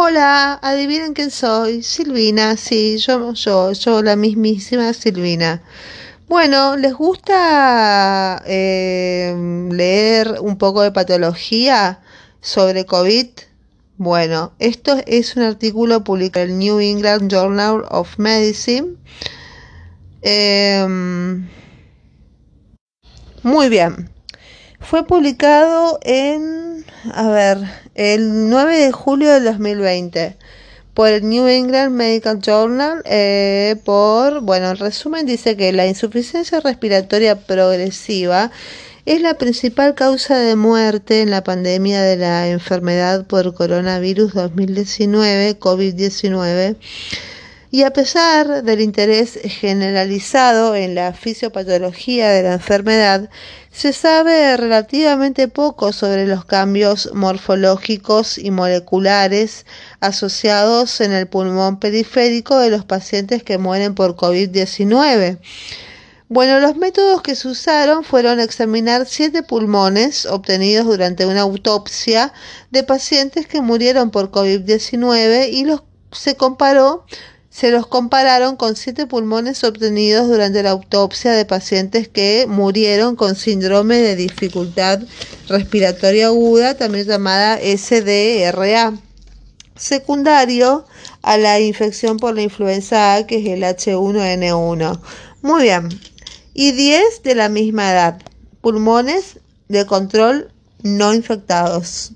Hola, 0.00 0.60
adivinen 0.62 1.12
quién 1.12 1.32
soy. 1.32 1.82
Silvina, 1.82 2.56
sí, 2.56 2.98
yo, 2.98 3.32
yo, 3.32 3.72
yo, 3.72 4.00
la 4.00 4.14
mismísima 4.14 4.92
Silvina. 4.92 5.60
Bueno, 6.28 6.76
¿les 6.76 6.94
gusta 6.94 8.40
eh, 8.46 9.34
leer 9.72 10.36
un 10.40 10.56
poco 10.56 10.82
de 10.82 10.92
patología 10.92 12.00
sobre 12.40 12.86
COVID? 12.86 13.26
Bueno, 13.96 14.52
esto 14.60 14.96
es 15.04 15.34
un 15.34 15.42
artículo 15.42 16.04
publicado 16.04 16.46
en 16.46 16.52
el 16.52 16.58
New 16.58 16.78
England 16.78 17.28
Journal 17.28 17.84
of 17.90 18.20
Medicine. 18.20 18.94
Em, 20.22 21.48
muy 23.42 23.68
bien. 23.68 24.17
Fue 24.80 25.06
publicado 25.06 25.98
en, 26.02 26.84
a 27.12 27.28
ver, 27.28 27.58
el 27.94 28.48
9 28.48 28.78
de 28.78 28.92
julio 28.92 29.30
del 29.30 29.44
2020 29.44 30.36
por 30.94 31.08
el 31.08 31.28
New 31.28 31.46
England 31.46 31.92
Medical 31.92 32.40
Journal. 32.40 33.02
Eh, 33.04 33.76
por, 33.84 34.40
bueno, 34.40 34.70
en 34.70 34.76
resumen 34.76 35.26
dice 35.26 35.56
que 35.56 35.72
la 35.72 35.86
insuficiencia 35.86 36.60
respiratoria 36.60 37.36
progresiva 37.36 38.50
es 39.04 39.20
la 39.20 39.34
principal 39.34 39.94
causa 39.94 40.38
de 40.38 40.56
muerte 40.56 41.22
en 41.22 41.30
la 41.30 41.42
pandemia 41.42 42.00
de 42.02 42.16
la 42.16 42.48
enfermedad 42.48 43.26
por 43.26 43.54
coronavirus 43.54 44.32
2019, 44.34 45.58
COVID-19 45.58 46.76
y 47.70 47.82
a 47.82 47.92
pesar 47.92 48.62
del 48.62 48.80
interés 48.80 49.38
generalizado 49.42 50.74
en 50.74 50.94
la 50.94 51.12
fisiopatología 51.12 52.30
de 52.30 52.42
la 52.42 52.54
enfermedad, 52.54 53.28
se 53.78 53.92
sabe 53.92 54.56
relativamente 54.56 55.46
poco 55.46 55.92
sobre 55.92 56.26
los 56.26 56.44
cambios 56.44 57.10
morfológicos 57.14 58.36
y 58.36 58.50
moleculares 58.50 59.66
asociados 60.00 61.00
en 61.00 61.12
el 61.12 61.28
pulmón 61.28 61.78
periférico 61.78 62.58
de 62.58 62.70
los 62.70 62.84
pacientes 62.84 63.44
que 63.44 63.56
mueren 63.56 63.94
por 63.94 64.16
COVID-19. 64.16 65.38
Bueno, 66.28 66.58
los 66.58 66.74
métodos 66.74 67.22
que 67.22 67.36
se 67.36 67.46
usaron 67.46 68.02
fueron 68.02 68.40
examinar 68.40 69.06
siete 69.06 69.44
pulmones 69.44 70.26
obtenidos 70.26 70.86
durante 70.86 71.24
una 71.24 71.42
autopsia 71.42 72.32
de 72.72 72.82
pacientes 72.82 73.46
que 73.46 73.60
murieron 73.60 74.10
por 74.10 74.32
COVID-19 74.32 75.50
y 75.52 75.66
los 75.66 75.84
se 76.10 76.34
comparó 76.34 77.04
se 77.58 77.72
los 77.72 77.88
compararon 77.88 78.54
con 78.54 78.76
siete 78.76 79.08
pulmones 79.08 79.64
obtenidos 79.64 80.28
durante 80.28 80.62
la 80.62 80.70
autopsia 80.70 81.32
de 81.32 81.44
pacientes 81.44 82.06
que 82.06 82.46
murieron 82.48 83.16
con 83.16 83.34
síndrome 83.34 83.96
de 83.96 84.14
dificultad 84.14 85.00
respiratoria 85.48 86.28
aguda, 86.28 86.76
también 86.76 87.06
llamada 87.08 87.58
SDRA, 87.58 88.92
secundario 89.74 90.86
a 91.22 91.36
la 91.36 91.58
infección 91.58 92.18
por 92.18 92.36
la 92.36 92.42
influenza 92.42 93.16
A, 93.16 93.26
que 93.26 93.38
es 93.38 93.46
el 93.48 93.64
H1N1. 93.64 95.00
Muy 95.42 95.62
bien. 95.64 95.88
Y 96.54 96.70
10 96.70 97.24
de 97.24 97.34
la 97.34 97.48
misma 97.48 97.90
edad. 97.90 98.22
Pulmones 98.60 99.40
de 99.66 99.84
control 99.84 100.52
no 100.84 101.12
infectados. 101.12 102.12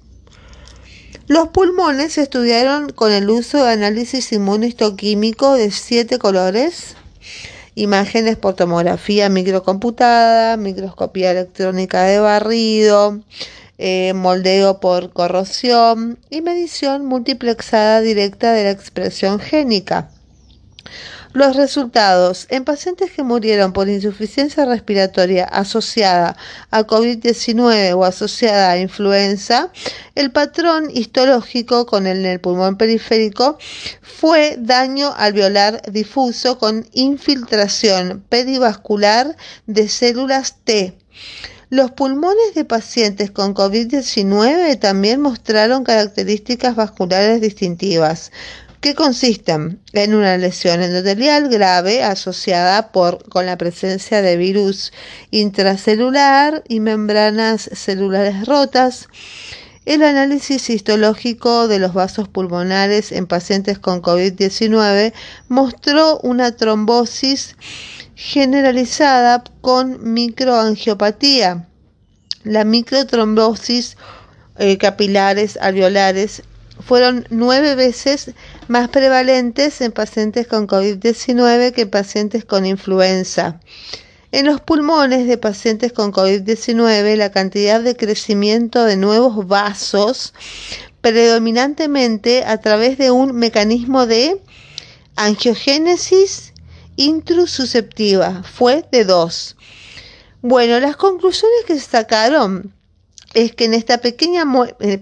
Los 1.33 1.49
pulmones 1.49 2.13
se 2.13 2.21
estudiaron 2.21 2.91
con 2.91 3.11
el 3.11 3.31
uso 3.31 3.65
de 3.65 3.73
análisis 3.73 4.33
inmunistoquímico 4.33 5.55
de 5.55 5.71
siete 5.71 6.19
colores, 6.19 6.95
imágenes 7.75 8.37
por 8.37 8.53
tomografía 8.53 9.31
microcomputada, 9.31 10.59
microscopía 10.59 11.31
electrónica 11.31 12.03
de 12.03 12.19
barrido, 12.19 13.23
eh, 13.79 14.13
moldeo 14.15 14.79
por 14.79 15.15
corrosión 15.15 16.19
y 16.29 16.43
medición 16.43 17.07
multiplexada 17.07 18.03
directa 18.03 18.53
de 18.53 18.65
la 18.65 18.71
expresión 18.73 19.41
génica. 19.41 20.11
Los 21.35 21.57
resultados. 21.57 22.47
En 22.51 22.65
pacientes 22.65 23.11
que 23.11 23.23
murieron 23.23 23.73
por 23.73 23.89
insuficiencia 23.89 24.67
respiratoria 24.67 25.45
asociada 25.45 26.37
a 26.71 26.87
COVID-19 26.87 27.97
o 27.97 28.05
asociada 28.05 28.73
a 28.73 28.79
influenza, 28.79 29.73
el 30.15 30.31
patrón 30.31 30.91
histológico 30.93 31.87
con 31.87 32.07
el, 32.07 32.27
el 32.27 32.39
pulmón 32.39 32.77
periférico 32.77 33.57
fue 34.03 34.57
daño 34.59 35.15
alveolar 35.17 35.81
difuso 35.91 36.59
con 36.59 36.87
infiltración 36.93 38.23
perivascular 38.29 39.35
de 39.67 39.89
células 39.89 40.57
T. 40.65 40.99
Los 41.73 41.91
pulmones 41.93 42.53
de 42.55 42.67
pacientes 42.67 43.31
con 43.31 43.55
COVID-19 43.55 44.79
también 44.79 45.23
mostraron 45.23 45.85
características 45.85 46.77
vasculares 46.77 47.41
distintivas 47.41 48.31
que 48.83 48.97
consisten 48.97 49.81
en 49.93 50.15
una 50.15 50.37
lesión 50.37 50.83
endotelial 50.83 51.49
grave 51.49 52.03
asociada 52.03 52.91
con 52.91 53.47
la 53.47 53.57
presencia 53.57 54.23
de 54.23 54.37
virus 54.37 54.93
intracelular 55.31 56.65
y 56.69 56.81
membranas 56.81 57.71
celulares 57.73 58.45
rotas, 58.45 59.09
el 59.87 60.03
análisis 60.03 60.69
histológico 60.69 61.69
de 61.69 61.79
los 61.79 61.95
vasos 61.95 62.29
pulmonares 62.29 63.13
en 63.13 63.29
pacientes 63.29 63.79
con 63.79 64.03
COVID-19 64.03 65.13
mostró 65.47 66.19
una 66.19 66.57
trombosis 66.57 67.55
generalizada 68.17 69.45
con 69.61 70.13
microangiopatía. 70.13 71.69
La 72.43 72.65
microtrombosis 72.65 73.97
eh, 74.59 74.77
capilares 74.77 75.57
alveolares 75.61 76.43
fueron 76.83 77.27
nueve 77.31 77.75
veces 77.75 78.33
más 78.69 78.89
prevalentes 78.89 79.81
en 79.81 79.93
pacientes 79.93 80.47
con 80.47 80.67
COVID-19 80.67 81.73
que 81.73 81.83
en 81.83 81.91
pacientes 81.91 82.45
con 82.45 82.67
influenza. 82.67 83.61
En 84.31 84.47
los 84.47 84.61
pulmones 84.61 85.27
de 85.27 85.37
pacientes 85.37 85.93
con 85.93 86.13
COVID-19, 86.13 87.17
la 87.17 87.31
cantidad 87.31 87.81
de 87.81 87.97
crecimiento 87.97 88.85
de 88.85 88.97
nuevos 88.97 89.47
vasos, 89.47 90.33
predominantemente 91.03 92.45
a 92.45 92.59
través 92.59 92.97
de 92.97 93.11
un 93.11 93.35
mecanismo 93.35 94.07
de 94.07 94.41
angiogénesis 95.17 96.55
intrususceptiva, 96.97 98.43
fue 98.43 98.85
de 98.91 99.05
dos. 99.05 99.57
Bueno, 100.41 100.81
las 100.81 100.97
conclusiones 100.97 101.65
que 101.67 101.79
sacaron 101.79 102.73
es 103.35 103.55
que 103.55 103.65
en 103.67 103.75
esta 103.75 103.99
pequeña, 103.99 104.45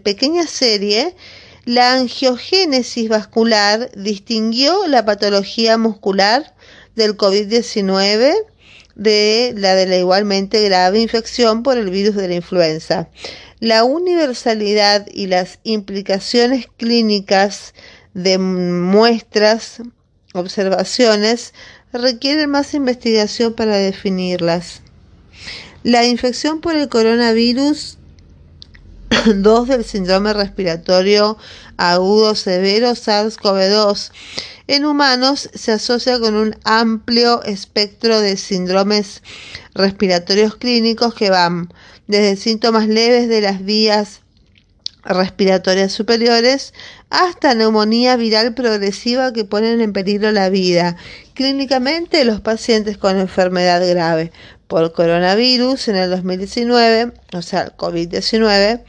pequeña 0.03 0.47
serie 0.47 1.15
la 1.65 1.95
angiogénesis 1.95 3.09
vascular 3.09 3.91
distinguió 3.95 4.87
la 4.87 5.05
patología 5.05 5.77
muscular 5.77 6.55
del 6.97 7.17
COVID-19 7.17 8.35
de 8.95 9.55
la 9.57 9.75
de 9.75 9.87
la 9.87 9.97
igualmente 9.97 10.63
grave 10.63 11.01
infección 11.01 11.63
por 11.63 11.79
el 11.79 11.91
virus 11.91 12.17
de 12.17 12.29
la 12.29 12.35
influenza. 12.35 13.09
La 13.59 13.85
universalidad 13.85 15.07
y 15.13 15.27
las 15.27 15.59
implicaciones 15.63 16.67
clínicas 16.77 17.75
de 18.15 18.39
muestras, 18.39 19.83
observaciones, 20.35 21.55
requieren 21.93 22.51
más 22.51 22.75
investigación 22.75 23.55
para 23.55 23.77
definirlas. 23.77 24.83
La 25.83 26.05
infección 26.05 26.61
por 26.61 26.75
el 26.75 26.89
coronavirus 26.89 27.99
2 29.35 29.69
del 29.69 29.85
síndrome 29.85 30.33
respiratorio 30.33 31.37
agudo 31.77 32.35
severo 32.35 32.91
SARS-CoV-2. 32.91 34.11
En 34.67 34.85
humanos 34.85 35.51
se 35.53 35.73
asocia 35.73 36.21
con 36.21 36.35
un 36.35 36.57
amplio 36.65 37.43
espectro 37.43 38.21
de 38.21 38.37
síndromes 38.37 39.23
respiratorios 39.75 40.57
clínicos 40.57 41.15
que 41.15 41.31
van 41.31 41.73
desde 42.07 42.37
síntomas 42.37 42.87
leves 42.87 43.29
de 43.29 43.41
las 43.41 43.65
vías 43.65 44.21
respiratorias 45.03 45.93
superiores 45.93 46.75
hasta 47.09 47.55
neumonía 47.55 48.17
viral 48.17 48.55
progresiva 48.55 49.33
que 49.33 49.45
ponen 49.45 49.81
en 49.81 49.93
peligro 49.93 50.31
la 50.31 50.51
vida. 50.51 50.97
Clínicamente, 51.35 52.25
los 52.25 52.41
pacientes 52.41 52.99
con 52.99 53.19
enfermedad 53.19 53.87
grave 53.89 54.31
por 54.71 54.93
coronavirus 54.93 55.89
en 55.89 55.97
el 55.97 56.11
2019, 56.11 57.13
o 57.33 57.43
sea, 57.43 57.77
COVID-19, 57.77 58.85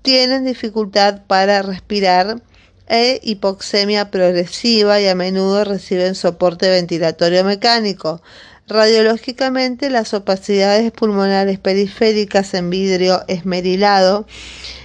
tienen 0.00 0.46
dificultad 0.46 1.26
para 1.26 1.60
respirar 1.60 2.40
e 2.88 3.20
hipoxemia 3.22 4.10
progresiva 4.10 4.98
y 4.98 5.08
a 5.08 5.14
menudo 5.14 5.62
reciben 5.64 6.14
soporte 6.14 6.70
ventilatorio 6.70 7.44
mecánico. 7.44 8.22
Radiológicamente, 8.66 9.90
las 9.90 10.14
opacidades 10.14 10.90
pulmonares 10.90 11.58
periféricas 11.58 12.54
en 12.54 12.70
vidrio 12.70 13.22
esmerilado 13.28 14.26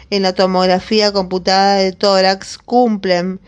en 0.09 0.23
la 0.23 0.33
tomografía 0.33 1.13
computada 1.13 1.75
de 1.75 1.93
tórax 1.93 2.57
cumplen 2.57 3.39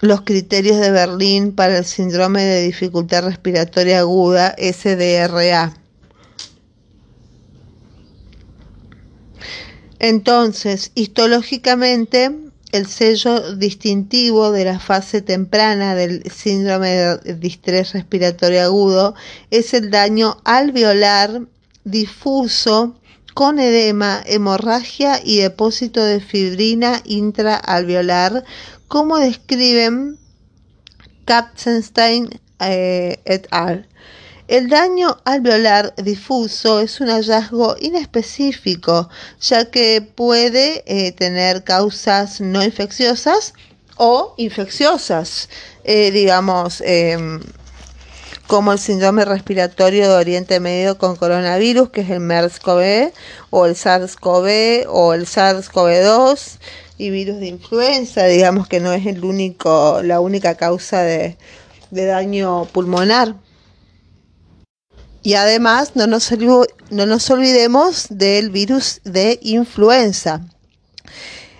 los 0.00 0.22
criterios 0.22 0.78
de 0.78 0.90
Berlín 0.90 1.52
para 1.52 1.78
el 1.78 1.84
síndrome 1.84 2.42
de 2.42 2.62
dificultad 2.62 3.24
respiratoria 3.24 4.00
aguda 4.00 4.54
SDRA. 4.58 5.74
Entonces, 9.98 10.92
histológicamente, 10.94 12.30
el 12.72 12.86
sello 12.86 13.56
distintivo 13.56 14.52
de 14.52 14.64
la 14.66 14.78
fase 14.78 15.22
temprana 15.22 15.94
del 15.94 16.30
síndrome 16.30 16.88
de 16.90 17.34
distrés 17.34 17.92
respiratorio 17.92 18.62
agudo 18.62 19.14
es 19.50 19.72
el 19.72 19.90
daño 19.90 20.36
alveolar 20.44 21.42
difuso 21.84 22.96
con 23.32 23.58
edema, 23.58 24.22
hemorragia 24.26 25.20
y 25.22 25.38
depósito 25.38 26.02
de 26.02 26.20
fibrina 26.20 27.02
intraalveolar, 27.04 28.44
como 28.88 29.18
describen 29.18 30.18
Katzenstein 31.24 32.28
eh, 32.60 33.20
et 33.24 33.46
al. 33.50 33.86
El 34.48 34.68
daño 34.68 35.18
alveolar 35.24 35.92
difuso 35.96 36.78
es 36.78 37.00
un 37.00 37.08
hallazgo 37.08 37.74
inespecífico, 37.80 39.08
ya 39.40 39.70
que 39.72 40.00
puede 40.02 40.84
eh, 40.86 41.10
tener 41.10 41.64
causas 41.64 42.40
no 42.40 42.62
infecciosas 42.62 43.54
o 43.96 44.34
infecciosas, 44.36 45.48
eh, 45.82 46.12
digamos, 46.12 46.80
em, 46.86 47.40
como 48.46 48.72
el 48.72 48.78
síndrome 48.78 49.24
respiratorio 49.24 50.08
de 50.08 50.14
Oriente 50.14 50.60
Medio 50.60 50.96
con 50.96 51.16
coronavirus, 51.16 51.90
que 51.90 52.02
es 52.02 52.10
el 52.10 52.20
MERS-CoV, 52.20 53.12
o 53.50 53.66
el 53.66 53.74
SARS-CoV, 53.74 54.86
o 54.88 55.12
el 55.14 55.26
SARS-CoV-2, 55.26 56.58
y 56.98 57.10
virus 57.10 57.40
de 57.40 57.48
influenza, 57.48 58.26
digamos 58.26 58.68
que 58.68 58.80
no 58.80 58.92
es 58.92 59.06
el 59.06 59.24
único, 59.24 60.02
la 60.02 60.20
única 60.20 60.56
causa 60.56 61.02
de 61.02 61.36
daño 61.90 62.64
pulmonar. 62.66 63.36
Y 65.26 65.34
además 65.34 65.96
no 65.96 66.06
nos, 66.06 66.30
no 66.90 67.06
nos 67.06 67.30
olvidemos 67.30 68.06
del 68.10 68.50
virus 68.50 69.00
de 69.02 69.40
influenza. 69.42 70.46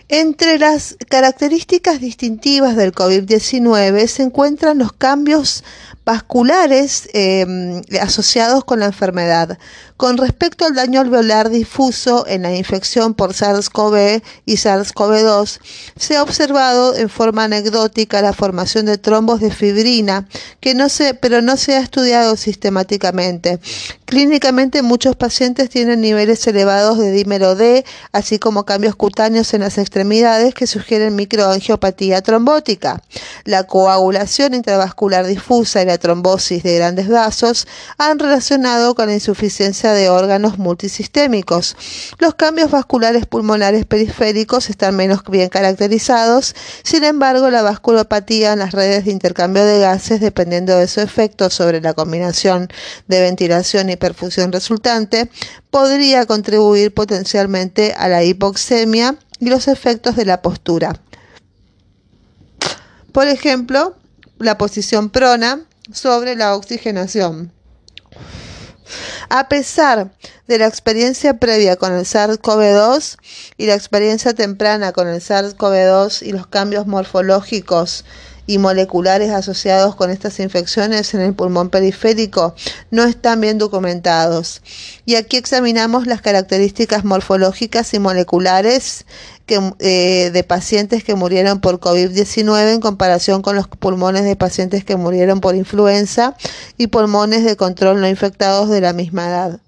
Entre 0.08 0.60
las 0.60 0.96
características 1.08 2.00
distintivas 2.00 2.76
del 2.76 2.94
COVID-19 2.94 4.06
se 4.06 4.22
encuentran 4.22 4.78
los 4.78 4.92
cambios 4.92 5.64
vasculares 6.06 7.08
em, 7.12 7.82
asociados 8.00 8.64
con 8.64 8.78
la 8.78 8.86
enfermedad. 8.86 9.58
Con 9.96 10.18
respecto 10.18 10.64
al 10.64 10.74
daño 10.74 11.00
alveolar 11.00 11.50
difuso 11.50 12.26
en 12.28 12.42
la 12.42 12.54
infección 12.54 13.14
por 13.14 13.32
SARS-CoV 13.32 14.22
y 14.44 14.54
SARS-CoV-2, 14.54 15.58
se 15.96 16.16
ha 16.16 16.22
observado 16.22 16.94
en 16.94 17.08
forma 17.08 17.44
anecdótica 17.44 18.22
la 18.22 18.32
formación 18.32 18.86
de 18.86 18.98
trombos 18.98 19.40
de 19.40 19.50
fibrina, 19.50 20.28
que 20.60 20.74
no 20.74 20.88
se, 20.88 21.14
pero 21.14 21.42
no 21.42 21.56
se 21.56 21.74
ha 21.74 21.80
estudiado 21.80 22.36
sistemáticamente. 22.36 23.58
Clínicamente 24.06 24.82
muchos 24.82 25.16
pacientes 25.16 25.68
tienen 25.68 26.00
niveles 26.00 26.46
elevados 26.46 26.96
de 26.96 27.10
dímero 27.10 27.56
D, 27.56 27.84
así 28.12 28.38
como 28.38 28.64
cambios 28.64 28.94
cutáneos 28.94 29.52
en 29.52 29.62
las 29.62 29.78
extremidades 29.78 30.54
que 30.54 30.68
sugieren 30.68 31.16
microangiopatía 31.16 32.22
trombótica. 32.22 33.02
La 33.44 33.64
coagulación 33.64 34.54
intravascular 34.54 35.26
difusa 35.26 35.82
y 35.82 35.86
la 35.86 35.98
trombosis 35.98 36.62
de 36.62 36.76
grandes 36.76 37.08
vasos 37.08 37.66
han 37.98 38.20
relacionado 38.20 38.94
con 38.94 39.08
la 39.08 39.14
insuficiencia 39.14 39.90
de 39.90 40.08
órganos 40.08 40.56
multisistémicos. 40.56 41.76
Los 42.20 42.36
cambios 42.36 42.70
vasculares 42.70 43.26
pulmonares 43.26 43.86
periféricos 43.86 44.70
están 44.70 44.94
menos 44.94 45.24
bien 45.28 45.48
caracterizados, 45.48 46.54
sin 46.84 47.02
embargo 47.02 47.50
la 47.50 47.62
vasculopatía 47.62 48.52
en 48.52 48.60
las 48.60 48.70
redes 48.70 49.06
de 49.06 49.10
intercambio 49.10 49.64
de 49.64 49.80
gases, 49.80 50.20
dependiendo 50.20 50.78
de 50.78 50.86
su 50.86 51.00
efecto 51.00 51.50
sobre 51.50 51.80
la 51.80 51.92
combinación 51.92 52.68
de 53.08 53.20
ventilación 53.20 53.90
y 53.90 53.95
perfusión 53.96 54.52
resultante, 54.52 55.30
podría 55.70 56.26
contribuir 56.26 56.94
potencialmente 56.94 57.94
a 57.96 58.08
la 58.08 58.24
hipoxemia 58.24 59.16
y 59.40 59.48
los 59.48 59.68
efectos 59.68 60.16
de 60.16 60.24
la 60.24 60.42
postura. 60.42 61.00
Por 63.12 63.28
ejemplo, 63.28 63.96
la 64.38 64.58
posición 64.58 65.10
prona 65.10 65.64
sobre 65.92 66.36
la 66.36 66.54
oxigenación. 66.54 67.52
A 69.28 69.48
pesar 69.48 70.12
de 70.46 70.58
la 70.58 70.66
experiencia 70.66 71.38
previa 71.38 71.76
con 71.76 71.92
el 71.92 72.04
SARS-CoV-2 72.04 73.16
y 73.56 73.66
la 73.66 73.74
experiencia 73.74 74.34
temprana 74.34 74.92
con 74.92 75.08
el 75.08 75.20
SARS-CoV-2 75.20 76.22
y 76.22 76.32
los 76.32 76.46
cambios 76.46 76.86
morfológicos 76.86 78.04
y 78.46 78.58
moleculares 78.58 79.30
asociados 79.30 79.96
con 79.96 80.10
estas 80.10 80.38
infecciones 80.40 81.12
en 81.14 81.20
el 81.20 81.34
pulmón 81.34 81.68
periférico 81.68 82.54
no 82.90 83.04
están 83.04 83.40
bien 83.40 83.58
documentados. 83.58 84.62
Y 85.04 85.16
aquí 85.16 85.36
examinamos 85.36 86.06
las 86.06 86.22
características 86.22 87.04
morfológicas 87.04 87.92
y 87.94 87.98
moleculares 87.98 89.04
eh, 89.48 90.30
de 90.32 90.44
pacientes 90.44 91.04
que 91.04 91.14
murieron 91.14 91.60
por 91.60 91.80
COVID-19 91.80 92.74
en 92.74 92.80
comparación 92.80 93.42
con 93.42 93.56
los 93.56 93.68
pulmones 93.68 94.24
de 94.24 94.36
pacientes 94.36 94.84
que 94.84 94.96
murieron 94.96 95.40
por 95.40 95.54
influenza 95.54 96.36
y 96.76 96.88
pulmones 96.88 97.44
de 97.44 97.56
control 97.56 98.00
no 98.00 98.08
infectados 98.08 98.68
de 98.68 98.80
la 98.80 98.92
misma 98.92 99.26
edad. 99.26 99.60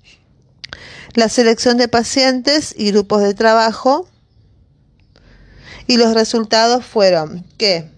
La 1.14 1.28
selección 1.28 1.78
de 1.78 1.88
pacientes 1.88 2.74
y 2.76 2.92
grupos 2.92 3.22
de 3.22 3.34
trabajo 3.34 4.08
y 5.86 5.96
los 5.96 6.14
resultados 6.14 6.84
fueron 6.84 7.44
que 7.56 7.90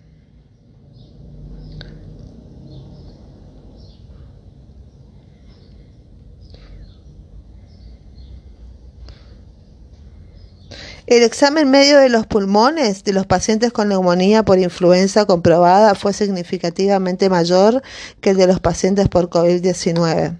El 11.06 11.23
examen 11.23 11.70
medio 11.70 11.99
de 11.99 12.08
los 12.08 12.26
pulmones 12.26 13.05
de 13.05 13.12
los 13.12 13.26
pacientes 13.26 13.73
con 13.73 13.88
neumonía 13.88 14.44
por 14.44 14.58
influenza 14.58 15.25
comprobada 15.25 15.94
fue 15.94 16.12
significativamente 16.12 17.29
mayor 17.29 17.82
que 18.20 18.31
el 18.31 18.37
de 18.37 18.47
los 18.47 18.61
pacientes 18.61 19.08
por 19.08 19.31
COVID-19. 19.31 20.38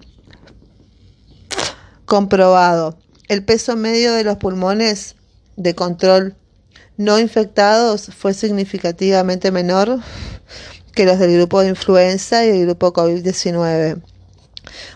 Comprobado. 2.05 2.97
El 3.27 3.43
peso 3.43 3.75
medio 3.75 4.13
de 4.13 4.23
los 4.23 4.37
pulmones 4.37 5.15
de 5.55 5.73
control 5.75 6.35
no 6.97 7.19
infectados 7.19 8.11
fue 8.15 8.33
significativamente 8.33 9.51
menor 9.51 9.99
que 10.93 11.05
los 11.05 11.19
del 11.19 11.33
grupo 11.37 11.61
de 11.61 11.69
influenza 11.69 12.45
y 12.45 12.49
el 12.49 12.65
grupo 12.65 12.93
COVID-19 12.93 14.01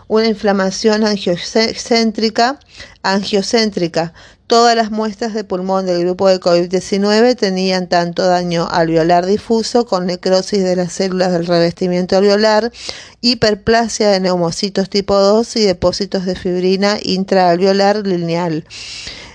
una 0.07 0.27
inflamación 0.27 1.03
angiocéntrica, 1.05 2.59
angiocéntrica. 3.01 4.13
Todas 4.47 4.75
las 4.75 4.91
muestras 4.91 5.33
de 5.33 5.43
pulmón 5.43 5.87
del 5.87 6.01
grupo 6.01 6.29
de 6.29 6.39
COVID-19 6.39 7.35
tenían 7.35 7.89
tanto 7.89 8.27
daño 8.27 8.67
alveolar 8.69 9.25
difuso 9.25 9.87
con 9.87 10.05
necrosis 10.05 10.63
de 10.63 10.75
las 10.75 10.93
células 10.93 11.31
del 11.31 11.47
revestimiento 11.47 12.15
alveolar, 12.15 12.71
hiperplasia 13.21 14.09
de 14.09 14.19
neumocitos 14.19 14.87
tipo 14.87 15.15
2 15.15 15.55
y 15.55 15.61
depósitos 15.61 16.25
de 16.25 16.35
fibrina 16.35 16.99
intraalveolar 17.01 18.05
lineal. 18.05 18.65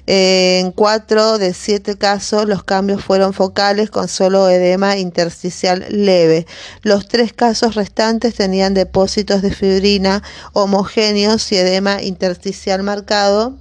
En 0.07 0.71
cuatro 0.71 1.39
de 1.39 1.55
siete 1.55 1.99
casos 1.99 2.47
los 2.47 2.63
cambios 2.63 3.05
fueron 3.05 3.33
focales 3.33 3.91
con 3.91 4.07
solo 4.07 4.49
edema 4.49 4.97
intersticial 4.97 5.87
leve. 5.89 6.47
Los 6.83 7.09
tres 7.09 7.33
casos 7.33 7.75
restantes 7.75 8.37
tenían 8.37 8.75
depósitos 8.75 9.43
de 9.43 9.53
fibrina 9.53 10.23
homogéneos 10.53 11.51
y 11.51 11.57
edema 11.57 12.01
intersticial 12.01 12.85
marcado 12.85 13.59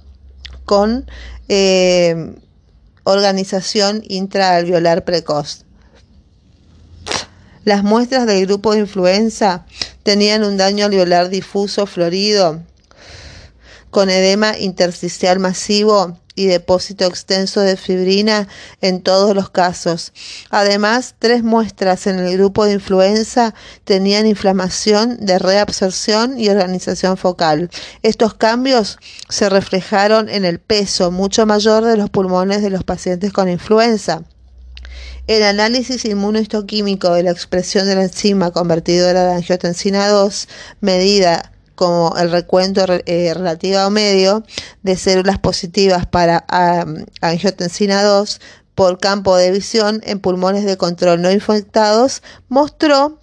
con 0.64 1.06
eh, 1.52 2.36
organización 3.02 4.04
intraalveolar 4.06 5.04
precoz. 5.04 5.64
Las 7.64 7.82
muestras 7.82 8.24
del 8.26 8.46
grupo 8.46 8.72
de 8.72 8.80
influenza 8.80 9.66
tenían 10.04 10.44
un 10.44 10.56
daño 10.56 10.86
alveolar 10.86 11.28
difuso 11.28 11.86
florido 11.86 12.62
con 13.90 14.10
edema 14.10 14.56
intersticial 14.58 15.38
masivo 15.38 16.16
y 16.34 16.46
depósito 16.46 17.04
extenso 17.04 17.60
de 17.60 17.76
fibrina 17.76 18.48
en 18.80 19.02
todos 19.02 19.34
los 19.34 19.50
casos. 19.50 20.12
Además, 20.48 21.14
tres 21.18 21.42
muestras 21.42 22.06
en 22.06 22.18
el 22.18 22.36
grupo 22.36 22.64
de 22.64 22.72
influenza 22.72 23.54
tenían 23.84 24.26
inflamación 24.26 25.18
de 25.20 25.38
reabsorción 25.38 26.38
y 26.38 26.48
organización 26.48 27.16
focal. 27.16 27.70
Estos 28.02 28.34
cambios 28.34 28.98
se 29.28 29.50
reflejaron 29.50 30.28
en 30.28 30.44
el 30.44 30.60
peso 30.60 31.10
mucho 31.10 31.44
mayor 31.46 31.84
de 31.84 31.96
los 31.96 32.10
pulmones 32.10 32.62
de 32.62 32.70
los 32.70 32.84
pacientes 32.84 33.32
con 33.32 33.48
influenza. 33.48 34.22
El 35.26 35.42
análisis 35.42 36.04
inmunohistoquímico 36.06 37.12
de 37.12 37.22
la 37.22 37.30
expresión 37.30 37.86
de 37.86 37.94
la 37.94 38.02
enzima 38.04 38.50
convertidora 38.50 39.26
de 39.26 39.34
angiotensina 39.34 40.08
2, 40.08 40.48
medida 40.80 41.52
como 41.80 42.14
el 42.18 42.30
recuento 42.30 42.84
eh, 42.86 43.32
relativo 43.32 43.88
medio 43.88 44.44
de 44.82 44.96
células 44.96 45.38
positivas 45.38 46.04
para 46.04 46.44
angiotensina 47.22 48.02
2 48.02 48.38
por 48.74 48.98
campo 48.98 49.34
de 49.34 49.50
visión 49.50 50.02
en 50.04 50.20
pulmones 50.20 50.66
de 50.66 50.76
control 50.76 51.22
no 51.22 51.30
infectados 51.30 52.22
mostró 52.50 53.19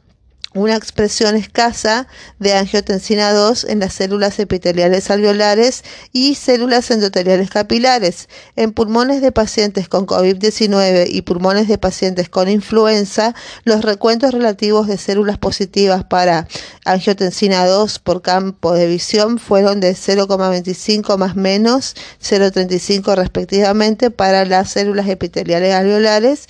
una 0.57 0.75
expresión 0.75 1.35
escasa 1.35 2.07
de 2.39 2.53
angiotensina 2.53 3.31
2 3.31 3.65
en 3.65 3.79
las 3.79 3.93
células 3.93 4.39
epiteliales 4.39 5.09
alveolares 5.09 5.83
y 6.11 6.35
células 6.35 6.89
endoteliales 6.91 7.49
capilares. 7.49 8.27
En 8.55 8.73
pulmones 8.73 9.21
de 9.21 9.31
pacientes 9.31 9.87
con 9.87 10.05
COVID-19 10.07 11.07
y 11.09 11.21
pulmones 11.21 11.67
de 11.67 11.77
pacientes 11.77 12.29
con 12.29 12.49
influenza, 12.49 13.35
los 13.63 13.83
recuentos 13.83 14.33
relativos 14.33 14.87
de 14.87 14.97
células 14.97 15.37
positivas 15.37 16.03
para 16.03 16.47
angiotensina 16.85 17.65
2 17.65 17.99
por 17.99 18.21
campo 18.21 18.73
de 18.73 18.87
visión 18.87 19.39
fueron 19.39 19.79
de 19.79 19.93
0,25 19.93 21.17
más 21.17 21.35
menos 21.35 21.95
0,35 22.21 23.15
respectivamente 23.15 24.11
para 24.11 24.45
las 24.45 24.71
células 24.71 25.07
epiteliales 25.07 25.73
alveolares 25.73 26.47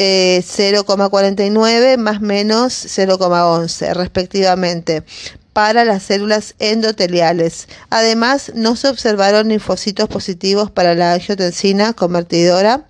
0,49 0.00 1.92
eh, 1.92 1.96
más 1.96 2.20
menos 2.20 2.72
0,11 2.72 3.94
respectivamente 3.94 5.04
para 5.52 5.84
las 5.84 6.04
células 6.04 6.54
endoteliales. 6.58 7.68
Además, 7.90 8.52
no 8.54 8.76
se 8.76 8.88
observaron 8.88 9.48
linfocitos 9.48 10.08
positivos 10.08 10.70
para 10.70 10.94
la 10.94 11.12
angiotensina 11.14 11.92
convertidora 11.92 12.86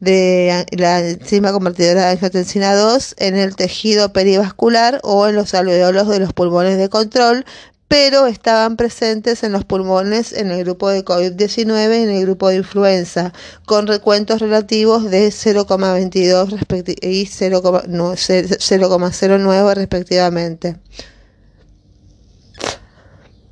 de 0.00 0.66
la 0.72 1.00
enzima 1.00 1.52
convertidora 1.52 2.02
de 2.02 2.10
angiotensina 2.10 2.74
2 2.74 3.14
en 3.18 3.36
el 3.36 3.56
tejido 3.56 4.12
perivascular 4.12 5.00
o 5.04 5.26
en 5.26 5.36
los 5.36 5.54
alveolos 5.54 6.08
de 6.08 6.18
los 6.20 6.32
pulmones 6.34 6.76
de 6.76 6.90
control, 6.90 7.46
pero 7.88 8.26
estaban 8.26 8.76
presentes 8.76 9.42
en 9.42 9.52
los 9.52 9.64
pulmones 9.64 10.32
en 10.32 10.50
el 10.50 10.64
grupo 10.64 10.88
de 10.88 11.04
COVID-19 11.04 11.98
y 11.98 12.02
en 12.02 12.10
el 12.10 12.22
grupo 12.22 12.48
de 12.48 12.56
influenza, 12.56 13.32
con 13.64 13.86
recuentos 13.86 14.40
relativos 14.40 15.10
de 15.10 15.28
0,22 15.28 16.98
y 17.02 17.26
0,09 17.26 19.74
respectivamente. 19.74 20.76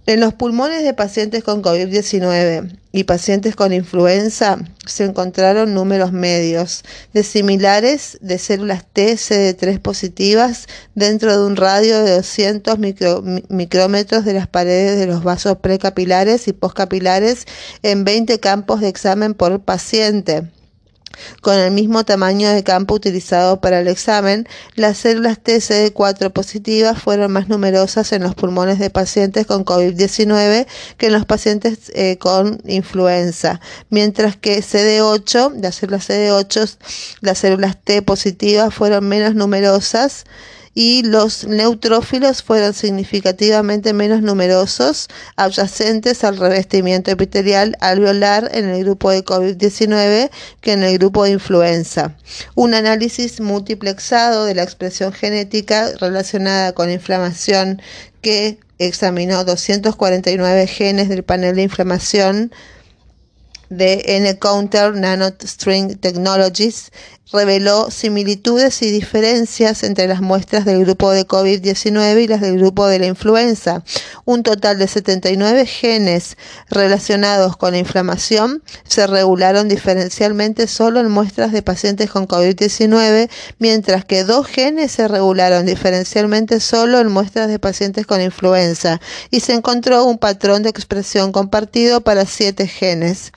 En 0.07 0.21
los 0.21 0.35
pulmones 0.35 0.85
de 0.85 0.93
pacientes 0.93 1.43
con 1.43 1.63
COVID-19 1.63 2.79
y 2.93 3.05
pacientes 3.05 3.57
con 3.57 3.73
influenza 3.73 4.59
se 4.85 5.05
encontraron 5.05 5.73
números 5.73 6.13
medios 6.13 6.85
de 7.15 7.23
similares 7.23 8.19
de 8.21 8.39
células 8.39 8.85
T 8.85 9.15
CD3 9.15 9.81
positivas 9.81 10.67
dentro 10.95 11.33
de 11.33 11.47
un 11.47 11.57
radio 11.57 12.03
de 12.03 12.17
200 12.17 12.79
micrómetros 13.49 14.27
de 14.27 14.35
las 14.35 14.47
paredes 14.47 14.99
de 14.99 15.07
los 15.07 15.25
vasos 15.25 15.57
precapilares 15.57 16.49
y 16.49 16.53
postcapilares 16.53 17.47
en 17.83 18.05
20 18.05 18.41
campos 18.41 18.83
de 18.83 18.89
examen 18.89 19.33
por 19.33 19.59
paciente 19.61 20.51
con 21.41 21.59
el 21.59 21.71
mismo 21.71 22.05
tamaño 22.05 22.51
de 22.51 22.63
campo 22.63 22.95
utilizado 22.95 23.61
para 23.61 23.81
el 23.81 23.89
examen, 23.89 24.47
las 24.75 24.99
células 24.99 25.39
TCD4 25.43 26.33
positivas 26.33 27.01
fueron 27.01 27.33
más 27.33 27.49
numerosas 27.49 28.13
en 28.13 28.23
los 28.23 28.35
pulmones 28.35 28.79
de 28.79 28.91
pacientes 28.91 29.47
con 29.47 29.65
COVID-19 29.65 30.67
que 30.99 31.07
en 31.07 31.13
los 31.13 31.27
pacientes 31.27 31.93
eh, 31.95 32.19
con 32.19 32.61
influenza, 32.67 33.61
mientras 33.91 34.37
que 34.37 34.59
CD8, 34.59 35.61
las 35.61 35.77
células 35.77 36.09
CD8, 36.09 36.77
las 37.21 37.39
células 37.39 37.77
T 37.83 38.03
positivas 38.03 38.75
fueron 38.75 39.09
menos 39.09 39.35
numerosas 39.35 40.25
y 40.75 41.03
los 41.05 41.45
neutrófilos 41.45 42.43
fueron 42.43 42.75
significativamente 42.75 43.93
menos 43.93 44.23
numerosos, 44.23 45.09
adyacentes 45.37 46.25
al 46.25 46.37
revestimiento 46.37 47.11
epitelial 47.11 47.77
alveolar 47.81 48.51
en 48.53 48.69
el 48.69 48.85
grupo 48.85 49.11
de 49.11 49.25
COVID-19 49.25 50.31
que 50.61 50.73
en 50.73 50.83
el 50.83 50.99
grupo 50.99 51.25
de 51.25 51.31
influenza. 51.31 52.17
Un 52.55 52.75
análisis 52.75 53.41
multiplexado 53.41 54.45
de 54.45 54.55
la 54.55 54.65
expresión 54.65 55.13
genética 55.13 55.91
relacionada 56.01 56.73
con 56.73 56.91
inflamación 56.91 57.81
que 58.21 58.59
examinó 58.79 59.45
249 59.45 60.67
genes 60.67 61.09
del 61.09 61.23
panel 61.23 61.55
de 61.57 61.63
inflamación 61.63 62.53
de 63.77 64.03
N-Counter 64.07 64.95
NanoString 64.95 65.99
Technologies 65.99 66.91
reveló 67.33 67.91
similitudes 67.91 68.81
y 68.83 68.91
diferencias 68.91 69.83
entre 69.83 70.07
las 70.07 70.21
muestras 70.21 70.65
del 70.65 70.85
grupo 70.85 71.11
de 71.11 71.27
COVID-19 71.27 72.23
y 72.23 72.29
las 72.29 72.41
del 72.41 72.59
grupo 72.59 72.87
de 72.87 72.99
la 72.99 73.07
influenza. 73.07 73.83
Un 74.25 74.43
total 74.43 74.79
de 74.79 74.87
79 74.87 75.67
genes 75.67 76.37
relacionados 76.71 77.57
con 77.57 77.73
la 77.73 77.79
inflamación 77.79 78.63
se 78.85 79.07
regularon 79.07 79.69
diferencialmente 79.69 80.67
solo 80.69 81.01
en 81.01 81.11
muestras 81.11 81.51
de 81.53 81.63
pacientes 81.63 82.11
con 82.11 82.29
COVID-19, 82.29 83.29
mientras 83.59 84.05
que 84.05 84.25
dos 84.25 84.47
genes 84.47 84.93
se 84.93 85.09
regularon 85.09 85.67
diferencialmente 85.67 86.61
solo 86.61 87.01
en 87.01 87.11
muestras 87.11 87.49
de 87.49 87.59
pacientes 87.59 88.07
con 88.07 88.21
influenza 88.21 89.01
y 89.31 89.41
se 89.41 89.55
encontró 89.55 90.05
un 90.05 90.19
patrón 90.19 90.63
de 90.63 90.71
expresión 90.71 91.33
compartido 91.33 92.03
para 92.03 92.27
siete 92.27 92.69
genes. 92.69 93.33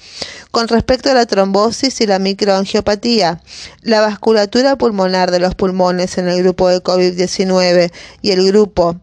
Con 0.51 0.67
respecto 0.67 1.10
a 1.10 1.13
la 1.13 1.25
trombosis 1.25 2.01
y 2.01 2.07
la 2.07 2.19
microangiopatía, 2.19 3.41
la 3.81 4.01
vasculatura 4.01 4.75
pulmonar 4.77 5.31
de 5.31 5.39
los 5.39 5.55
pulmones 5.55 6.17
en 6.17 6.27
el 6.27 6.41
grupo 6.43 6.69
de 6.69 6.81
COVID-19 6.81 7.91
y 8.22 8.31
el 8.31 8.46
grupo 8.48 9.00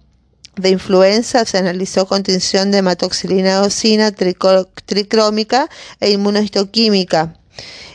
de 0.57 0.71
influenza 0.71 1.45
se 1.45 1.59
analizó 1.59 2.07
con 2.07 2.23
tinción 2.23 2.71
de 2.71 2.78
hematoxilina 2.78 3.54
eosina 3.54 4.12
tricrómica 4.12 5.69
e 6.00 6.11
inmunohistoquímica. 6.11 7.35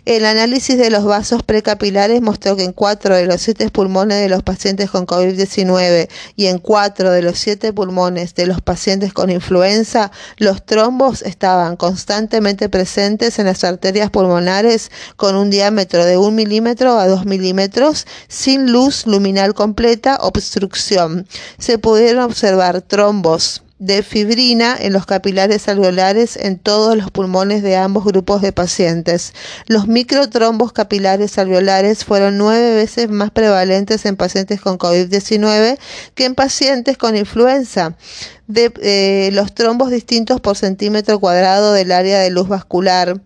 El 0.06 0.26
análisis 0.26 0.78
de 0.78 0.90
los 0.90 1.04
vasos 1.04 1.44
precapilares 1.44 2.22
mostró 2.22 2.56
que 2.56 2.64
en 2.64 2.72
cuatro 2.72 3.16
de 3.16 3.26
los 3.26 3.42
siete 3.42 3.70
pulmones 3.70 4.20
de 4.20 4.30
los 4.30 4.44
pacientes 4.44 4.90
con 4.90 5.06
COVID-19 5.06 6.10
y 6.36 6.46
en 6.48 6.58
cuatro 6.58 7.12
de 7.12 7.22
los 7.22 7.38
siete 7.38 7.74
pulmones 7.74 8.34
de 8.34 8.48
los 8.48 8.62
pacientes 8.62 9.14
con 9.14 9.30
influenza, 9.30 10.12
los 10.38 10.66
trombos 10.66 11.22
estaban 11.22 11.76
constantemente 11.76 12.70
presentes 12.70 13.40
en 13.40 13.46
las 13.46 13.64
arterias 13.64 14.10
pulmonares 14.10 14.92
con 15.16 15.36
un 15.36 15.50
diámetro 15.50 16.06
de 16.06 16.18
un 16.18 16.36
milímetro 16.36 16.98
a 16.98 17.08
dos 17.08 17.26
milímetros, 17.26 18.08
sin 18.28 18.72
luz 18.72 19.06
luminal 19.06 19.54
completa, 19.54 20.18
obstrucción. 20.22 21.28
Se 21.58 21.78
pudieron 21.78 22.24
observar 22.24 22.82
trombos 22.82 23.64
de 23.80 24.04
fibrina 24.04 24.76
en 24.78 24.92
los 24.92 25.06
capilares 25.06 25.70
alveolares 25.70 26.36
en 26.36 26.60
todos 26.60 26.98
los 26.98 27.12
pulmones 27.12 27.64
de 27.64 27.78
ambos 27.78 28.04
grupos 28.04 28.42
de 28.42 28.52
pacientes. 28.52 29.34
Los 29.68 29.88
microtrombos 29.88 30.74
capilares 30.74 31.38
alveolares 31.38 32.04
fueron 32.04 32.38
nueve 32.38 32.76
veces 32.76 33.10
más 33.10 33.32
prevalentes 33.32 34.06
en 34.06 34.18
pacientes 34.18 34.60
con 34.60 34.78
COVID-19 34.78 35.80
que 36.14 36.26
en 36.26 36.36
pacientes 36.36 36.98
con 36.98 37.16
influenza. 37.16 37.96
De 38.48 38.74
eh, 38.82 39.30
los 39.32 39.54
trombos 39.54 39.92
distintos 39.92 40.42
por 40.42 40.58
centímetro 40.58 41.20
cuadrado 41.20 41.72
del 41.72 41.92
área 41.92 42.20
de 42.20 42.32
luz 42.32 42.50
vascular 42.50 43.22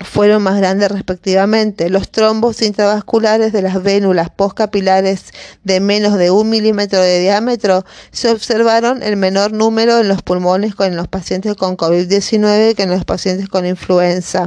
fueron 0.00 0.42
más 0.42 0.58
grandes 0.58 0.90
respectivamente. 0.90 1.88
Los 1.88 2.10
trombos 2.10 2.62
intravasculares 2.62 3.52
de 3.52 3.62
las 3.62 3.82
vénulas 3.82 4.28
postcapilares 4.30 5.26
de 5.62 5.80
menos 5.80 6.18
de 6.18 6.30
un 6.30 6.50
milímetro 6.50 7.00
de 7.00 7.20
diámetro 7.20 7.84
se 8.10 8.30
observaron 8.30 9.02
el 9.02 9.16
menor 9.16 9.52
número 9.52 9.98
en 9.98 10.08
los 10.08 10.22
pulmones 10.22 10.74
con 10.74 10.96
los 10.96 11.06
pacientes 11.06 11.54
con 11.54 11.76
COVID-19 11.76 12.74
que 12.74 12.82
en 12.82 12.90
los 12.90 13.04
pacientes 13.04 13.48
con 13.48 13.66
influenza. 13.66 14.46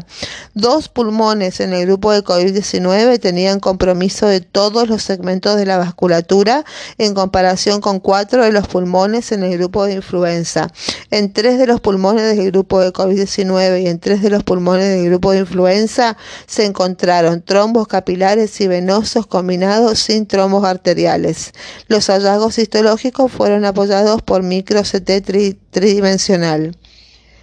Dos 0.53 0.89
pulmones 0.89 1.61
en 1.61 1.73
el 1.73 1.85
grupo 1.85 2.11
de 2.11 2.23
COVID-19 2.23 3.19
tenían 3.19 3.59
compromiso 3.59 4.27
de 4.27 4.41
todos 4.41 4.89
los 4.89 5.03
segmentos 5.03 5.55
de 5.55 5.65
la 5.65 5.77
vasculatura 5.77 6.65
en 6.97 7.13
comparación 7.13 7.79
con 7.79 7.99
cuatro 7.99 8.43
de 8.43 8.51
los 8.51 8.67
pulmones 8.67 9.31
en 9.31 9.43
el 9.43 9.57
grupo 9.57 9.85
de 9.85 9.93
influenza. 9.93 10.67
En 11.09 11.31
tres 11.31 11.57
de 11.57 11.67
los 11.67 11.79
pulmones 11.79 12.35
del 12.35 12.51
grupo 12.51 12.81
de 12.81 12.91
COVID-19 12.91 13.83
y 13.83 13.87
en 13.87 13.99
tres 13.99 14.21
de 14.21 14.29
los 14.29 14.43
pulmones 14.43 14.89
del 14.89 15.05
grupo 15.05 15.31
de 15.31 15.36
influenza 15.37 16.17
se 16.45 16.65
encontraron 16.65 17.41
trombos 17.41 17.87
capilares 17.87 18.59
y 18.61 18.67
venosos 18.67 19.27
combinados 19.27 19.99
sin 19.99 20.27
trombos 20.27 20.65
arteriales. 20.65 21.53
Los 21.87 22.07
hallazgos 22.07 22.57
histológicos 22.57 23.31
fueron 23.31 23.65
apoyados 23.65 24.21
por 24.21 24.43
micro 24.43 24.81
CT 24.83 25.23
tridimensional. 25.71 26.77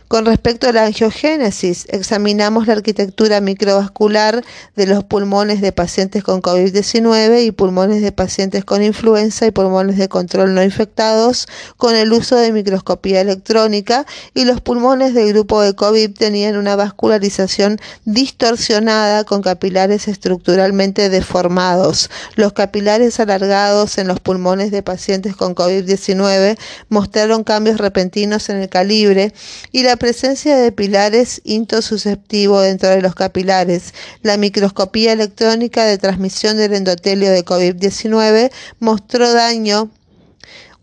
Con 0.08 0.26
respecto 0.26 0.68
a 0.68 0.72
la 0.72 0.84
angiogénesis, 0.84 1.86
examinamos 1.88 2.66
la 2.66 2.74
arquitectura 2.74 3.40
microvascular 3.40 4.44
de 4.76 4.86
los 4.86 5.02
pulmones 5.02 5.62
de 5.62 5.72
pacientes 5.72 6.22
con 6.22 6.42
COVID-19 6.42 7.46
y 7.46 7.50
pulmones 7.52 8.02
de 8.02 8.12
pacientes 8.12 8.66
con 8.66 8.82
influenza 8.82 9.46
y 9.46 9.50
pulmones 9.50 9.96
de 9.96 10.08
control 10.08 10.54
no 10.54 10.62
infectados 10.62 11.48
con 11.78 11.96
el 11.96 12.12
uso 12.12 12.36
de 12.36 12.52
microscopía 12.52 13.22
electrónica 13.22 14.04
y 14.34 14.44
los 14.44 14.60
pulmones 14.60 15.14
del 15.14 15.30
grupo 15.30 15.62
de 15.62 15.74
COVID 15.74 16.12
tenían 16.12 16.58
una 16.58 16.76
vascularización 16.76 17.80
distorsionada 18.04 19.24
con 19.24 19.40
capilares 19.40 20.06
estructuralmente 20.06 21.08
deformados. 21.08 22.10
Los 22.36 22.52
capilares 22.52 23.20
alargados 23.20 23.96
en 23.96 24.08
los 24.08 24.20
pulmones 24.20 24.70
de 24.70 24.82
pacientes 24.82 25.34
con 25.34 25.54
COVID-19 25.54 26.58
mostraron 26.90 27.42
cambios 27.42 27.78
repentinos 27.78 28.50
en 28.50 28.58
el 28.58 28.68
calibre 28.68 29.32
y 29.72 29.82
la 29.82 29.93
la 29.94 29.98
presencia 29.98 30.56
de 30.56 30.72
pilares 30.72 31.40
intosusceptivos 31.44 32.64
dentro 32.64 32.88
de 32.88 33.00
los 33.00 33.14
capilares. 33.14 33.94
La 34.22 34.36
microscopía 34.36 35.12
electrónica 35.12 35.84
de 35.84 35.98
transmisión 35.98 36.56
del 36.56 36.74
endotelio 36.74 37.30
de 37.30 37.44
COVID-19 37.44 38.50
mostró 38.80 39.32
daño 39.32 39.90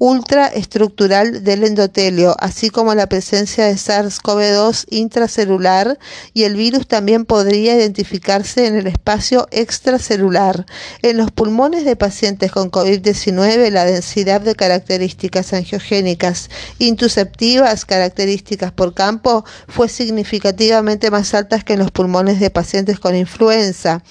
ultraestructural 0.02 1.44
del 1.44 1.64
endotelio, 1.64 2.36
así 2.40 2.72
como 2.72 2.96
la 2.96 3.06
presencia 3.06 3.68
de 3.68 3.76
SARS-CoV-2 3.76 4.86
intracelular 4.90 6.00
y 6.34 6.46
el 6.46 6.56
virus 6.56 6.88
también 6.88 7.24
podría 7.24 7.76
identificarse 7.76 8.66
en 8.66 8.76
el 8.76 8.88
espacio 8.88 9.48
extracelular. 9.52 10.66
En 11.04 11.18
los 11.18 11.30
pulmones 11.30 11.86
de 11.86 11.96
pacientes 11.96 12.52
con 12.52 12.72
COVID-19, 12.72 13.70
la 13.70 13.86
densidad 13.86 14.42
de 14.42 14.56
características 14.56 15.54
angiogénicas 15.54 16.50
intusceptivas, 16.80 17.86
características 17.86 18.72
por 18.72 18.96
campo, 18.96 19.46
fue 19.68 19.88
significativamente 19.88 21.12
más 21.12 21.32
alta 21.36 21.60
que 21.60 21.74
en 21.74 21.80
los 21.80 21.92
pulmones 21.92 22.40
de 22.40 22.50
pacientes 22.50 23.00
con 23.00 23.16
influenza. 23.16 24.02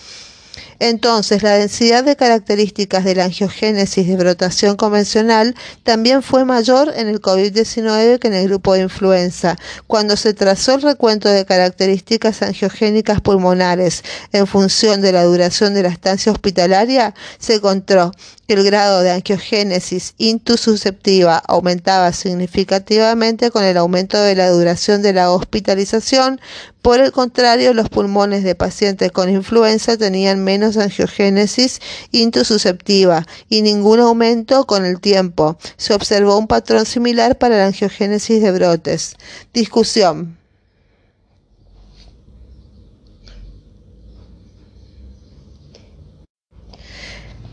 Entonces, 0.81 1.43
la 1.43 1.59
densidad 1.59 2.05
de 2.05 2.17
características 2.17 3.05
de 3.05 3.15
la 3.15 3.25
angiogénesis 3.25 4.09
de 4.09 4.17
brotación 4.17 4.77
convencional 4.77 5.55
también 5.83 6.23
fue 6.23 6.47
mayor 6.47 6.93
en 6.97 7.07
el 7.07 7.21
COVID-19 7.21 8.19
que 8.19 8.29
en 8.29 8.35
el 8.35 8.49
grupo 8.49 8.73
de 8.73 8.81
influenza. 8.81 9.59
Cuando 9.87 10.17
se 10.17 10.33
trazó 10.33 10.77
el 10.77 10.83
recuento 10.83 11.29
de 11.29 11.45
características 11.45 12.41
angiogénicas 12.41 13.21
pulmonares 13.21 14.03
en 14.33 14.47
función 14.47 15.03
de 15.03 15.13
la 15.13 15.25
duración 15.25 15.75
de 15.75 15.83
la 15.83 15.91
estancia 15.91 16.33
hospitalaria, 16.33 17.15
se 17.39 17.57
encontró 17.57 18.13
que 18.49 18.55
el 18.55 18.65
grado 18.65 19.03
de 19.03 19.11
angiogénesis 19.11 20.15
intususceptiva 20.17 21.37
aumentaba 21.37 22.13
significativamente 22.13 23.51
con 23.51 23.65
el 23.65 23.77
aumento 23.77 24.21
de 24.21 24.35
la 24.35 24.49
duración 24.49 25.03
de 25.03 25.13
la 25.13 25.31
hospitalización. 25.31 26.41
Por 26.83 26.99
el 26.99 27.13
contrario, 27.13 27.75
los 27.75 27.91
pulmones 27.91 28.43
de 28.43 28.55
pacientes 28.55 29.13
con 29.13 29.29
influenza 29.29 29.99
tenían 29.99 30.43
menos 30.43 30.70
angiogénesis 30.77 31.81
intususceptiva 32.13 33.27
y 33.49 33.63
ningún 33.63 34.01
aumento 34.01 34.67
con 34.67 34.85
el 34.85 35.01
tiempo. 35.01 35.59
Se 35.77 35.95
observó 35.95 36.37
un 36.37 36.47
patrón 36.47 36.87
similar 36.87 37.39
para 37.39 37.59
la 37.59 37.67
angiogénesis 37.67 38.43
de 38.43 38.53
brotes. 38.53 39.17
Discusión. 39.53 40.40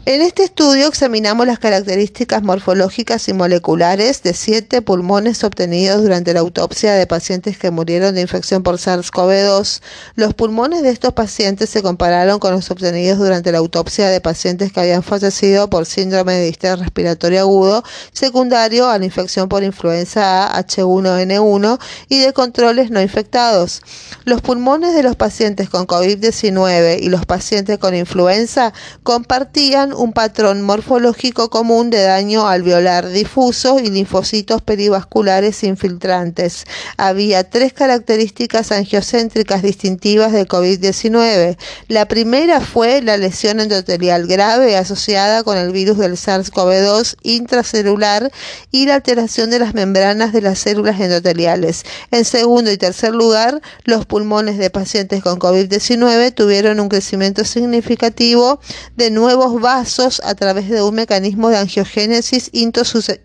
En 0.09 0.21
este 0.21 0.45
estudio 0.45 0.87
examinamos 0.87 1.45
las 1.47 1.59
características 1.59 2.41
morfológicas 2.41 3.27
y 3.27 3.33
moleculares 3.33 4.23
de 4.23 4.33
siete 4.33 4.81
pulmones 4.81 5.43
obtenidos 5.43 6.01
durante 6.01 6.33
la 6.33 6.39
autopsia 6.39 6.93
de 6.93 7.05
pacientes 7.05 7.57
que 7.57 7.71
murieron 7.71 8.15
de 8.15 8.21
infección 8.21 8.63
por 8.63 8.75
SARS-CoV-2. 8.75 9.81
Los 10.15 10.33
pulmones 10.33 10.81
de 10.83 10.91
estos 10.91 11.11
pacientes 11.11 11.69
se 11.69 11.81
compararon 11.81 12.39
con 12.39 12.53
los 12.53 12.71
obtenidos 12.71 13.19
durante 13.19 13.51
la 13.51 13.57
autopsia 13.57 14.07
de 14.07 14.21
pacientes 14.21 14.71
que 14.71 14.79
habían 14.79 15.03
fallecido 15.03 15.69
por 15.69 15.85
síndrome 15.85 16.35
de 16.35 16.45
distrés 16.45 16.79
respiratorio 16.79 17.41
agudo 17.41 17.83
secundario 18.13 18.89
a 18.89 18.97
la 18.99 19.03
infección 19.03 19.49
por 19.49 19.65
influenza 19.65 20.47
A 20.47 20.63
H1N1 20.63 21.79
y 22.07 22.21
de 22.21 22.31
controles 22.31 22.91
no 22.91 23.01
infectados. 23.01 23.81
Los 24.23 24.39
pulmones 24.39 24.95
de 24.95 25.03
los 25.03 25.17
pacientes 25.17 25.69
con 25.69 25.85
COVID-19 25.85 26.99
y 27.01 27.09
los 27.09 27.25
pacientes 27.25 27.77
con 27.77 27.93
influenza 27.93 28.71
compartían 29.03 29.96
un 29.97 30.13
patrón 30.13 30.61
morfológico 30.61 31.49
común 31.49 31.89
de 31.89 32.03
daño 32.03 32.47
alveolar 32.47 33.09
difuso 33.09 33.79
y 33.79 33.89
linfocitos 33.89 34.61
perivasculares 34.61 35.63
infiltrantes. 35.63 36.65
Había 36.97 37.49
tres 37.49 37.73
características 37.73 38.71
angiocéntricas 38.71 39.63
distintivas 39.63 40.31
de 40.31 40.47
COVID-19. 40.47 41.57
La 41.87 42.07
primera 42.07 42.61
fue 42.61 43.01
la 43.01 43.17
lesión 43.17 43.59
endotelial 43.59 44.27
grave 44.27 44.77
asociada 44.77 45.43
con 45.43 45.57
el 45.57 45.71
virus 45.71 45.97
del 45.97 46.13
SARS-CoV-2 46.13 47.15
intracelular 47.23 48.31
y 48.71 48.85
la 48.85 48.95
alteración 48.95 49.49
de 49.49 49.59
las 49.59 49.73
membranas 49.73 50.31
de 50.31 50.41
las 50.41 50.59
células 50.59 50.99
endoteliales. 50.99 51.83
En 52.11 52.23
segundo 52.23 52.71
y 52.71 52.77
tercer 52.77 53.15
lugar, 53.15 53.61
los 53.83 54.05
pulmones 54.05 54.57
de 54.57 54.69
pacientes 54.69 55.23
con 55.23 55.39
COVID-19 55.39 56.33
tuvieron 56.33 56.79
un 56.79 56.89
crecimiento 56.89 57.43
significativo 57.43 58.59
de 58.95 59.09
nuevos 59.09 59.59
vasos 59.59 59.86
a 60.23 60.35
través 60.35 60.69
de 60.69 60.81
un 60.81 60.95
mecanismo 60.95 61.49
de 61.49 61.57
angiogénesis 61.57 62.51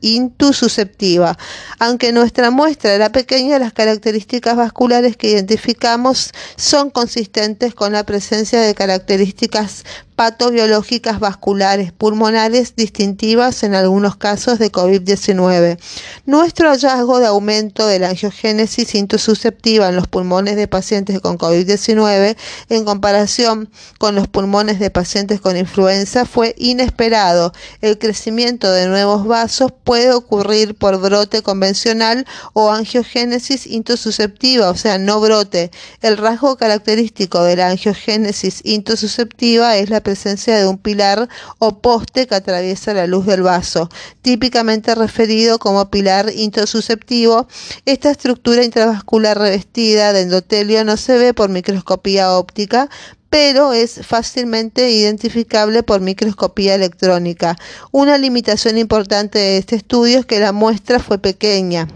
intususceptiva. 0.01 1.37
Aunque 1.79 2.13
nuestra 2.13 2.51
muestra 2.51 2.95
era 2.95 3.11
pequeña, 3.11 3.59
las 3.59 3.73
características 3.73 4.57
vasculares 4.57 5.17
que 5.17 5.31
identificamos 5.31 6.31
son 6.57 6.91
consistentes 6.91 7.75
con 7.75 7.93
la 7.93 8.05
presencia 8.05 8.61
de 8.61 8.75
características 8.75 9.85
patobiológicas 10.17 11.19
vasculares 11.19 11.91
pulmonares 11.91 12.77
distintivas 12.77 13.63
en 13.63 13.75
algunos 13.75 14.17
casos 14.17 14.59
de 14.59 14.71
COVID-19. 14.71 15.79
Nuestro 16.27 16.69
hallazgo 16.69 17.19
de 17.19 17.27
aumento 17.27 17.87
de 17.87 17.99
la 17.99 18.11
angiogénesis 18.11 18.95
intususceptiva 18.95 19.89
en 19.89 19.97
los 19.97 20.07
pulmones 20.07 20.57
de 20.57 20.69
pacientes 20.69 21.21
con 21.21 21.39
COVID-19 21.39 22.37
en 22.69 22.85
comparación 22.85 23.71
con 23.99 24.15
los 24.15 24.29
pulmones 24.29 24.79
de 24.79 24.91
pacientes 24.91 25.41
con 25.41 25.57
influenza 25.57 26.27
fue 26.27 26.52
inesperado. 26.57 27.53
El 27.81 27.99
crecimiento 27.99 28.71
de 28.71 28.87
nuevos 28.87 29.27
vasos 29.27 29.73
puede 29.85 30.13
ocurrir 30.13 30.75
por 30.75 31.01
brote 31.01 31.43
convencional 31.43 32.27
o 32.53 32.71
angiogénesis 32.71 33.67
intususceptiva, 33.67 34.71
o 34.71 34.77
sea, 34.77 34.99
no 34.99 35.21
brote. 35.21 35.71
El 36.01 36.17
rasgo 36.17 36.57
característico 36.57 37.43
de 37.45 37.57
la 37.57 37.69
angiogénesis 37.69 38.61
intususceptiva 38.65 39.77
es 39.77 39.91
la 39.91 40.01
presencia 40.01 40.57
de 40.59 40.67
un 40.67 40.79
pilar 40.79 41.29
o 41.59 41.79
poste 41.81 42.27
que 42.27 42.35
atraviesa 42.35 42.95
la 42.95 43.07
luz 43.07 43.27
del 43.27 43.43
vaso, 43.43 43.89
típicamente 44.23 44.95
referido 44.95 45.59
como 45.59 45.91
pilar 45.91 46.31
intosusceptivo. 46.35 47.47
Esta 47.85 48.11
estructura 48.11 48.65
intravascular 48.65 49.39
revestida 49.39 50.13
de 50.13 50.23
endotelio 50.23 50.85
no 50.85 50.97
se 50.97 51.19
ve 51.19 51.35
por 51.35 51.51
microscopía 51.51 52.33
óptica, 52.33 52.89
pero 53.33 53.73
es 53.73 54.07
fácilmente 54.07 54.91
identificable 54.91 55.83
por 55.83 56.03
microscopía 56.03 56.75
electrónica. 56.75 57.57
Una 57.91 58.19
limitación 58.19 58.77
importante 58.77 59.39
de 59.39 59.57
este 59.57 59.75
estudio 59.75 60.19
es 60.19 60.27
que 60.27 60.39
la 60.39 60.53
muestra 60.53 60.99
fue 60.99 61.17
pequeña. 61.17 61.89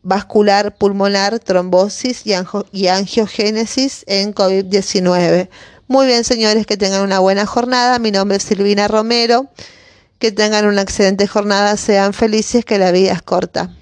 vascular 0.01 0.75
pulmonar, 0.75 1.37
trombosis 1.37 2.25
y, 2.25 2.33
y 2.71 2.87
angiogénesis 2.87 4.03
en 4.07 4.33
COVID-19. 4.33 5.49
Muy 5.87 6.07
bien, 6.07 6.23
señores, 6.23 6.65
que 6.65 6.75
tengan 6.75 7.03
una 7.03 7.19
buena 7.19 7.45
jornada. 7.45 7.99
Mi 7.99 8.09
nombre 8.09 8.37
es 8.37 8.43
Silvina 8.43 8.87
Romero. 8.87 9.47
Que 10.17 10.31
tengan 10.31 10.65
una 10.65 10.81
excelente 10.81 11.27
jornada, 11.27 11.77
sean 11.77 12.11
felices, 12.13 12.65
que 12.65 12.79
la 12.79 12.91
vida 12.91 13.11
es 13.11 13.21
corta. 13.21 13.75